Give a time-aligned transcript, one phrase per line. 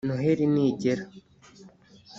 [0.07, 1.03] Noheli nigera